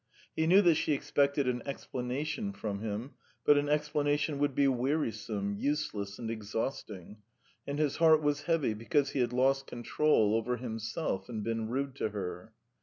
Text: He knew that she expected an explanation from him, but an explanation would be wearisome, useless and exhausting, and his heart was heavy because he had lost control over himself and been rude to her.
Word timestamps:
He 0.35 0.47
knew 0.47 0.63
that 0.63 0.73
she 0.77 0.93
expected 0.93 1.47
an 1.47 1.61
explanation 1.63 2.53
from 2.53 2.79
him, 2.79 3.11
but 3.45 3.55
an 3.55 3.69
explanation 3.69 4.39
would 4.39 4.55
be 4.55 4.67
wearisome, 4.67 5.53
useless 5.59 6.17
and 6.17 6.31
exhausting, 6.31 7.17
and 7.67 7.77
his 7.77 7.97
heart 7.97 8.23
was 8.23 8.45
heavy 8.49 8.73
because 8.73 9.11
he 9.11 9.19
had 9.19 9.31
lost 9.31 9.67
control 9.67 10.33
over 10.33 10.57
himself 10.57 11.29
and 11.29 11.43
been 11.43 11.69
rude 11.69 11.93
to 11.97 12.09
her. 12.09 12.51